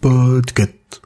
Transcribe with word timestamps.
Podcast. 0.00 1.02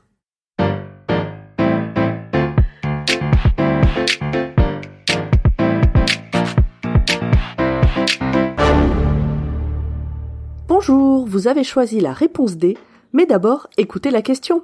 Bonjour, 10.68 11.26
vous 11.26 11.48
avez 11.48 11.64
choisi 11.64 12.00
la 12.00 12.12
réponse 12.12 12.56
D, 12.56 12.78
mais 13.12 13.26
d'abord 13.26 13.68
écoutez 13.76 14.10
la 14.10 14.22
question. 14.22 14.62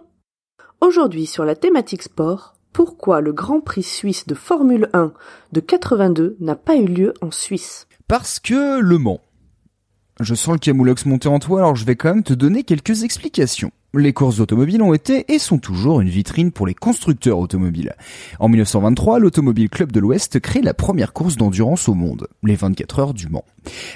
Aujourd'hui 0.80 1.27
sur 1.27 1.45
la 1.45 1.55
thématique 1.55 2.03
sport, 2.03 2.55
pourquoi 2.73 3.21
le 3.21 3.33
Grand 3.33 3.61
Prix 3.61 3.83
suisse 3.83 4.27
de 4.27 4.35
Formule 4.35 4.89
1 4.93 5.13
de 5.53 5.61
82 5.61 6.37
n'a 6.41 6.57
pas 6.57 6.77
eu 6.77 6.87
lieu 6.87 7.15
en 7.21 7.30
Suisse? 7.30 7.87
Parce 8.09 8.41
que 8.41 8.80
Le 8.80 8.99
Mans. 8.99 9.21
Je 10.23 10.34
sens 10.34 10.52
le 10.52 10.59
camoulox 10.59 11.06
monter 11.06 11.29
en 11.29 11.38
toi, 11.38 11.60
alors 11.60 11.77
je 11.77 11.87
vais 11.87 11.97
quand 11.97 12.10
même 12.12 12.23
te 12.23 12.34
donner 12.34 12.62
quelques 12.62 13.04
explications. 13.04 13.71
Les 13.95 14.13
courses 14.13 14.38
automobiles 14.38 14.82
ont 14.82 14.93
été 14.93 15.32
et 15.32 15.38
sont 15.38 15.57
toujours 15.57 16.02
une 16.02 16.10
vitrine 16.10 16.52
pour 16.52 16.66
les 16.66 16.74
constructeurs 16.74 17.38
automobiles. 17.38 17.95
En 18.38 18.51
1923, 18.51 19.18
l'Automobile 19.18 19.71
Club 19.71 19.93
de 19.93 19.99
l'Ouest 19.99 20.38
crée 20.38 20.60
la 20.60 20.74
première 20.74 21.15
course 21.15 21.38
d'endurance 21.38 21.88
au 21.88 21.95
monde, 21.95 22.29
les 22.43 22.54
24 22.54 22.99
heures 22.99 23.15
du 23.15 23.29
Mans, 23.29 23.46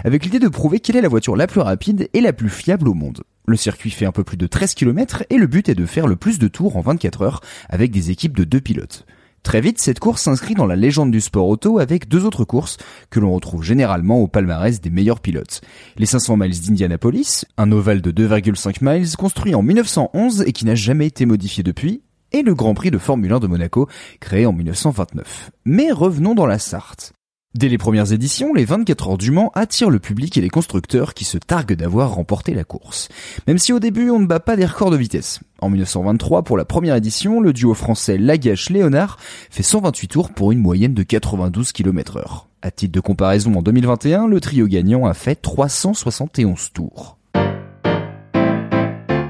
avec 0.02 0.24
l'idée 0.24 0.38
de 0.38 0.48
prouver 0.48 0.80
quelle 0.80 0.96
est 0.96 1.02
la 1.02 1.08
voiture 1.08 1.36
la 1.36 1.46
plus 1.46 1.60
rapide 1.60 2.08
et 2.14 2.22
la 2.22 2.32
plus 2.32 2.48
fiable 2.48 2.88
au 2.88 2.94
monde. 2.94 3.22
Le 3.46 3.56
circuit 3.56 3.90
fait 3.90 4.06
un 4.06 4.12
peu 4.12 4.24
plus 4.24 4.38
de 4.38 4.46
13 4.46 4.72
km 4.72 5.24
et 5.28 5.36
le 5.36 5.46
but 5.46 5.68
est 5.68 5.74
de 5.74 5.84
faire 5.84 6.06
le 6.06 6.16
plus 6.16 6.38
de 6.38 6.48
tours 6.48 6.78
en 6.78 6.80
24 6.80 7.20
heures 7.20 7.40
avec 7.68 7.90
des 7.90 8.10
équipes 8.10 8.34
de 8.34 8.44
deux 8.44 8.62
pilotes. 8.62 9.04
Très 9.44 9.60
vite, 9.60 9.78
cette 9.78 10.00
course 10.00 10.22
s'inscrit 10.22 10.54
dans 10.54 10.66
la 10.66 10.74
légende 10.74 11.10
du 11.10 11.20
sport 11.20 11.46
auto 11.46 11.78
avec 11.78 12.08
deux 12.08 12.24
autres 12.24 12.44
courses 12.44 12.78
que 13.10 13.20
l'on 13.20 13.32
retrouve 13.32 13.62
généralement 13.62 14.18
au 14.18 14.26
palmarès 14.26 14.80
des 14.80 14.88
meilleurs 14.88 15.20
pilotes. 15.20 15.60
Les 15.98 16.06
500 16.06 16.38
miles 16.38 16.60
d'Indianapolis, 16.60 17.44
un 17.58 17.70
ovale 17.70 18.00
de 18.00 18.10
2,5 18.10 18.78
miles 18.80 19.16
construit 19.16 19.54
en 19.54 19.62
1911 19.62 20.44
et 20.46 20.52
qui 20.52 20.64
n'a 20.64 20.74
jamais 20.74 21.06
été 21.06 21.26
modifié 21.26 21.62
depuis, 21.62 22.02
et 22.32 22.42
le 22.42 22.54
Grand 22.54 22.74
Prix 22.74 22.90
de 22.90 22.98
Formule 22.98 23.34
1 23.34 23.40
de 23.40 23.46
Monaco, 23.46 23.86
créé 24.18 24.46
en 24.46 24.52
1929. 24.52 25.50
Mais 25.66 25.92
revenons 25.92 26.34
dans 26.34 26.46
la 26.46 26.58
Sarthe. 26.58 27.12
Dès 27.56 27.68
les 27.68 27.78
premières 27.78 28.12
éditions, 28.12 28.52
les 28.52 28.64
24 28.64 29.10
heures 29.10 29.18
du 29.18 29.30
Mans 29.30 29.52
attirent 29.54 29.90
le 29.90 30.00
public 30.00 30.36
et 30.36 30.40
les 30.40 30.48
constructeurs 30.48 31.14
qui 31.14 31.24
se 31.24 31.38
targuent 31.38 31.76
d'avoir 31.76 32.12
remporté 32.12 32.52
la 32.52 32.64
course. 32.64 33.08
Même 33.46 33.58
si 33.58 33.72
au 33.72 33.78
début 33.78 34.10
on 34.10 34.18
ne 34.18 34.26
bat 34.26 34.40
pas 34.40 34.56
des 34.56 34.66
records 34.66 34.90
de 34.90 34.96
vitesse. 34.96 35.38
En 35.60 35.70
1923, 35.70 36.42
pour 36.42 36.56
la 36.56 36.64
première 36.64 36.96
édition, 36.96 37.40
le 37.40 37.52
duo 37.52 37.74
français 37.74 38.18
Lagache-Léonard 38.18 39.18
fait 39.50 39.62
128 39.62 40.08
tours 40.08 40.30
pour 40.30 40.50
une 40.50 40.58
moyenne 40.58 40.94
de 40.94 41.04
92 41.04 41.70
km 41.70 42.16
heure. 42.16 42.48
À 42.60 42.72
titre 42.72 42.92
de 42.92 43.00
comparaison, 43.00 43.54
en 43.54 43.62
2021, 43.62 44.26
le 44.26 44.40
trio 44.40 44.66
gagnant 44.66 45.06
a 45.06 45.14
fait 45.14 45.36
371 45.36 46.72
tours. 46.72 47.18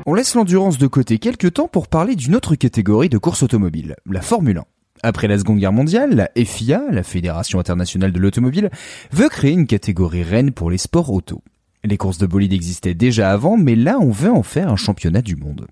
On 0.06 0.14
laisse 0.14 0.34
l'endurance 0.34 0.78
de 0.78 0.86
côté 0.86 1.19
quelques 1.19 1.52
temps 1.52 1.69
pour 1.69 1.89
parler 1.89 2.17
d'une 2.17 2.36
autre 2.36 2.55
catégorie 2.55 3.11
de 3.11 3.19
course 3.19 3.42
automobile, 3.42 3.96
la 4.07 4.23
Formule 4.23 4.58
1. 4.58 4.64
Après 5.03 5.29
la 5.29 5.39
Seconde 5.39 5.59
Guerre 5.59 5.73
mondiale, 5.73 6.15
la 6.15 6.45
FIA, 6.45 6.83
la 6.91 7.03
Fédération 7.03 7.59
internationale 7.59 8.13
de 8.13 8.19
l'automobile, 8.19 8.71
veut 9.13 9.29
créer 9.29 9.53
une 9.53 9.67
catégorie 9.67 10.23
reine 10.23 10.53
pour 10.53 10.71
les 10.71 10.79
sports 10.79 11.11
auto. 11.11 11.43
Les 11.87 11.99
courses 11.99 12.17
de 12.17 12.27
bolide 12.27 12.55
existaient 12.55 12.95
déjà 12.95 13.31
avant, 13.31 13.59
mais 13.59 13.75
là 13.75 13.99
on 14.01 14.11
veut 14.11 14.31
en 14.31 14.43
faire 14.43 14.71
un 14.71 14.77
championnat 14.77 15.21
du 15.21 15.37
monde. 15.37 15.67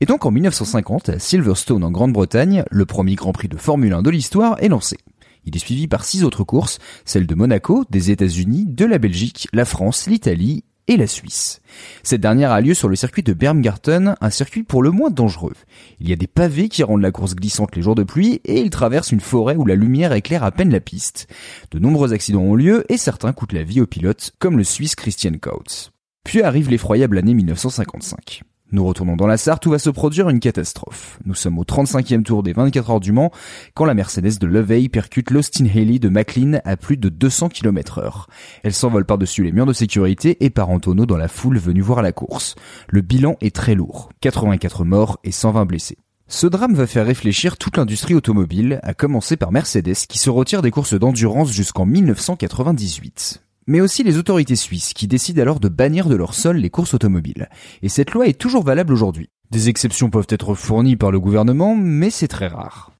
Et 0.00 0.06
donc 0.06 0.26
en 0.26 0.30
1950, 0.30 1.08
à 1.08 1.18
Silverstone 1.18 1.84
en 1.84 1.90
Grande-Bretagne, 1.90 2.64
le 2.70 2.84
premier 2.84 3.14
Grand 3.14 3.32
Prix 3.32 3.48
de 3.48 3.56
Formule 3.56 3.94
1 3.94 4.02
de 4.02 4.10
l'histoire 4.10 4.62
est 4.62 4.68
lancé. 4.68 4.98
Il 5.46 5.56
est 5.56 5.60
suivi 5.60 5.88
par 5.88 6.04
six 6.04 6.24
autres 6.24 6.44
courses, 6.44 6.78
celles 7.06 7.26
de 7.26 7.34
Monaco, 7.34 7.84
des 7.88 8.10
États-Unis, 8.10 8.66
de 8.66 8.84
la 8.84 8.98
Belgique, 8.98 9.48
la 9.54 9.64
France, 9.64 10.06
l'Italie 10.06 10.64
et 10.88 10.96
la 10.96 11.06
Suisse. 11.06 11.60
Cette 12.02 12.20
dernière 12.20 12.52
a 12.52 12.60
lieu 12.60 12.74
sur 12.74 12.88
le 12.88 12.96
circuit 12.96 13.22
de 13.22 13.32
Bermgarten, 13.32 14.14
un 14.20 14.30
circuit 14.30 14.62
pour 14.62 14.82
le 14.82 14.90
moins 14.90 15.10
dangereux. 15.10 15.54
Il 16.00 16.08
y 16.08 16.12
a 16.12 16.16
des 16.16 16.26
pavés 16.26 16.68
qui 16.68 16.82
rendent 16.82 17.02
la 17.02 17.10
course 17.10 17.34
glissante 17.34 17.74
les 17.76 17.82
jours 17.82 17.94
de 17.94 18.04
pluie 18.04 18.40
et 18.44 18.60
il 18.60 18.70
traverse 18.70 19.12
une 19.12 19.20
forêt 19.20 19.56
où 19.56 19.66
la 19.66 19.74
lumière 19.74 20.12
éclaire 20.12 20.44
à 20.44 20.52
peine 20.52 20.70
la 20.70 20.80
piste. 20.80 21.28
De 21.70 21.78
nombreux 21.78 22.12
accidents 22.12 22.42
ont 22.42 22.54
lieu 22.54 22.84
et 22.88 22.96
certains 22.96 23.32
coûtent 23.32 23.52
la 23.52 23.64
vie 23.64 23.80
aux 23.80 23.86
pilotes, 23.86 24.32
comme 24.38 24.58
le 24.58 24.64
Suisse 24.64 24.94
Christian 24.94 25.32
Kautz. 25.40 25.90
Puis 26.24 26.42
arrive 26.42 26.70
l'effroyable 26.70 27.18
année 27.18 27.34
1955. 27.34 28.42
Nous 28.72 28.84
retournons 28.84 29.14
dans 29.14 29.28
la 29.28 29.36
Sarthe 29.36 29.64
où 29.66 29.70
va 29.70 29.78
se 29.78 29.90
produire 29.90 30.28
une 30.28 30.40
catastrophe. 30.40 31.20
Nous 31.24 31.34
sommes 31.34 31.58
au 31.58 31.62
35e 31.62 32.24
tour 32.24 32.42
des 32.42 32.52
24 32.52 32.90
heures 32.90 33.00
du 33.00 33.12
Mans 33.12 33.30
quand 33.74 33.84
la 33.84 33.94
Mercedes 33.94 34.38
de 34.40 34.46
Lovey 34.46 34.88
percute 34.88 35.30
l'Austin 35.30 35.66
Haley 35.66 36.00
de 36.00 36.08
McLean 36.08 36.60
à 36.64 36.76
plus 36.76 36.96
de 36.96 37.08
200 37.08 37.50
km 37.50 37.98
heure. 37.98 38.28
Elle 38.64 38.74
s'envole 38.74 39.04
par-dessus 39.04 39.44
les 39.44 39.52
murs 39.52 39.66
de 39.66 39.72
sécurité 39.72 40.44
et 40.44 40.50
part 40.50 40.70
en 40.70 40.80
tonneau 40.80 41.06
dans 41.06 41.16
la 41.16 41.28
foule 41.28 41.58
venue 41.58 41.80
voir 41.80 42.02
la 42.02 42.10
course. 42.10 42.56
Le 42.88 43.02
bilan 43.02 43.36
est 43.40 43.54
très 43.54 43.76
lourd. 43.76 44.08
84 44.20 44.84
morts 44.84 45.20
et 45.22 45.30
120 45.30 45.64
blessés. 45.64 45.98
Ce 46.26 46.48
drame 46.48 46.74
va 46.74 46.88
faire 46.88 47.06
réfléchir 47.06 47.56
toute 47.56 47.76
l'industrie 47.76 48.16
automobile, 48.16 48.80
à 48.82 48.94
commencer 48.94 49.36
par 49.36 49.52
Mercedes 49.52 49.94
qui 50.08 50.18
se 50.18 50.28
retire 50.28 50.60
des 50.60 50.72
courses 50.72 50.94
d'endurance 50.94 51.52
jusqu'en 51.52 51.86
1998 51.86 53.45
mais 53.66 53.80
aussi 53.80 54.02
les 54.02 54.18
autorités 54.18 54.56
suisses 54.56 54.92
qui 54.92 55.06
décident 55.06 55.42
alors 55.42 55.60
de 55.60 55.68
bannir 55.68 56.08
de 56.08 56.16
leur 56.16 56.34
sol 56.34 56.56
les 56.56 56.70
courses 56.70 56.94
automobiles. 56.94 57.48
Et 57.82 57.88
cette 57.88 58.12
loi 58.12 58.26
est 58.26 58.38
toujours 58.38 58.64
valable 58.64 58.92
aujourd'hui. 58.92 59.30
Des 59.50 59.68
exceptions 59.68 60.10
peuvent 60.10 60.26
être 60.30 60.54
fournies 60.54 60.96
par 60.96 61.10
le 61.10 61.20
gouvernement, 61.20 61.76
mais 61.76 62.10
c'est 62.10 62.28
très 62.28 62.48
rare. 62.48 62.92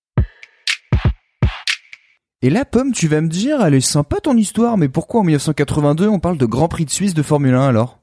Et 2.43 2.50
là, 2.50 2.65
Pomme, 2.65 2.93
tu 2.93 3.09
vas 3.09 3.22
me 3.22 3.28
dire, 3.28 3.62
elle 3.62 3.75
est 3.75 3.81
sympa 3.81 4.21
ton 4.21 4.37
histoire, 4.37 4.77
mais 4.77 4.88
pourquoi 4.88 5.21
en 5.21 5.25
1982 5.25 6.06
on 6.06 6.21
parle 6.21 6.37
de 6.37 6.47
Grand 6.47 6.69
Prix 6.69 6.84
de 6.84 6.91
Suisse 6.91 7.15
de 7.15 7.22
Formule 7.22 7.54
1 7.54 7.69
alors? 7.69 7.98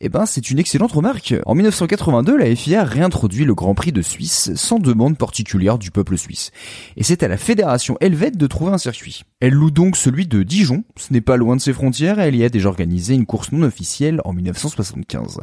Eh 0.00 0.08
ben, 0.08 0.26
c'est 0.26 0.50
une 0.50 0.58
excellente 0.58 0.92
remarque. 0.92 1.34
En 1.46 1.54
1982, 1.54 2.36
la 2.36 2.54
FIA 2.54 2.84
réintroduit 2.84 3.44
le 3.44 3.54
Grand 3.54 3.74
Prix 3.74 3.92
de 3.92 4.02
Suisse 4.02 4.50
sans 4.54 4.78
demande 4.78 5.16
particulière 5.16 5.78
du 5.78 5.90
peuple 5.90 6.18
suisse. 6.18 6.50
Et 6.96 7.02
c'est 7.02 7.22
à 7.22 7.28
la 7.28 7.36
fédération 7.38 7.96
helvète 8.00 8.36
de 8.36 8.46
trouver 8.46 8.72
un 8.72 8.78
circuit. 8.78 9.22
Elle 9.40 9.54
loue 9.54 9.70
donc 9.70 9.96
celui 9.96 10.26
de 10.26 10.42
Dijon, 10.42 10.84
ce 10.96 11.12
n'est 11.12 11.20
pas 11.20 11.36
loin 11.36 11.56
de 11.56 11.60
ses 11.60 11.72
frontières, 11.72 12.20
et 12.20 12.28
elle 12.28 12.36
y 12.36 12.44
a 12.44 12.50
déjà 12.50 12.68
organisé 12.68 13.14
une 13.14 13.26
course 13.26 13.52
non 13.52 13.66
officielle 13.66 14.20
en 14.24 14.32
1975. 14.32 15.40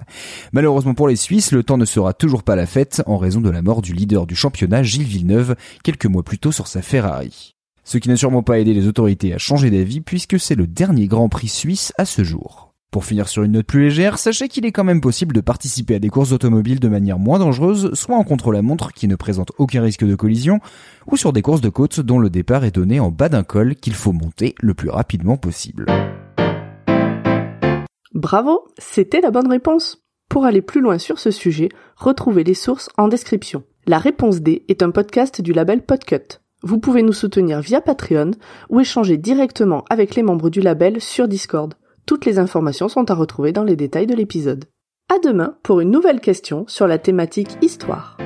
Malheureusement 0.51 0.93
pour 0.93 1.07
les 1.07 1.15
Suisses, 1.15 1.51
le 1.51 1.63
temps 1.63 1.77
ne 1.77 1.85
sera 1.85 2.13
toujours 2.13 2.43
pas 2.43 2.55
la 2.55 2.67
fête 2.67 3.01
en 3.07 3.17
raison 3.17 3.41
de 3.41 3.49
la 3.49 3.61
mort 3.61 3.81
du 3.81 3.93
leader 3.93 4.27
du 4.27 4.35
championnat, 4.35 4.83
Gilles 4.83 5.03
Villeneuve, 5.03 5.55
quelques 5.83 6.05
mois 6.05 6.23
plus 6.23 6.37
tôt 6.37 6.51
sur 6.51 6.67
sa 6.67 6.81
Ferrari. 6.81 7.55
Ce 7.83 7.97
qui 7.97 8.07
n'a 8.07 8.15
sûrement 8.15 8.43
pas 8.43 8.59
aidé 8.59 8.73
les 8.73 8.87
autorités 8.87 9.33
à 9.33 9.37
changer 9.37 9.69
d'avis 9.69 10.01
puisque 10.01 10.39
c'est 10.39 10.55
le 10.55 10.67
dernier 10.67 11.07
Grand 11.07 11.27
Prix 11.27 11.49
suisse 11.49 11.91
à 11.97 12.05
ce 12.05 12.23
jour. 12.23 12.72
Pour 12.93 13.05
finir 13.05 13.27
sur 13.27 13.41
une 13.41 13.53
note 13.53 13.65
plus 13.65 13.85
légère, 13.85 14.19
sachez 14.19 14.47
qu'il 14.47 14.67
est 14.67 14.71
quand 14.71 14.83
même 14.83 15.01
possible 15.01 15.33
de 15.33 15.41
participer 15.41 15.95
à 15.95 15.99
des 15.99 16.09
courses 16.09 16.31
automobiles 16.31 16.79
de 16.79 16.87
manière 16.87 17.17
moins 17.17 17.39
dangereuse, 17.39 17.91
soit 17.95 18.15
en 18.15 18.23
contre-la-montre 18.23 18.93
qui 18.93 19.07
ne 19.07 19.15
présente 19.15 19.51
aucun 19.57 19.81
risque 19.81 20.05
de 20.05 20.13
collision, 20.13 20.59
ou 21.07 21.17
sur 21.17 21.33
des 21.33 21.41
courses 21.41 21.59
de 21.59 21.69
côte 21.69 22.01
dont 22.01 22.19
le 22.19 22.29
départ 22.29 22.65
est 22.65 22.75
donné 22.75 22.99
en 22.99 23.09
bas 23.09 23.29
d'un 23.29 23.41
col 23.41 23.73
qu'il 23.73 23.95
faut 23.95 24.11
monter 24.11 24.53
le 24.61 24.75
plus 24.75 24.91
rapidement 24.91 25.37
possible. 25.37 25.87
Bravo, 28.13 28.67
c'était 28.77 29.21
la 29.21 29.31
bonne 29.31 29.49
réponse. 29.49 30.03
Pour 30.29 30.45
aller 30.45 30.61
plus 30.61 30.81
loin 30.81 30.99
sur 30.99 31.17
ce 31.17 31.31
sujet, 31.31 31.69
retrouvez 31.95 32.43
les 32.43 32.53
sources 32.53 32.91
en 32.99 33.07
description. 33.07 33.63
La 33.87 33.97
réponse 33.97 34.41
D 34.41 34.65
est 34.67 34.83
un 34.83 34.91
podcast 34.91 35.41
du 35.41 35.51
label 35.51 35.81
Podcut. 35.81 36.41
Vous 36.61 36.77
pouvez 36.77 37.01
nous 37.01 37.11
soutenir 37.11 37.59
via 37.59 37.81
Patreon 37.81 38.31
ou 38.69 38.79
échanger 38.79 39.17
directement 39.17 39.83
avec 39.89 40.13
les 40.13 40.21
membres 40.21 40.51
du 40.51 40.61
label 40.61 41.01
sur 41.01 41.27
Discord. 41.27 41.73
Toutes 42.05 42.25
les 42.25 42.39
informations 42.39 42.89
sont 42.89 43.09
à 43.09 43.15
retrouver 43.15 43.51
dans 43.51 43.63
les 43.63 43.75
détails 43.75 44.07
de 44.07 44.15
l'épisode. 44.15 44.65
À 45.09 45.19
demain 45.19 45.57
pour 45.63 45.79
une 45.79 45.91
nouvelle 45.91 46.19
question 46.19 46.65
sur 46.67 46.87
la 46.87 46.97
thématique 46.97 47.57
histoire. 47.61 48.17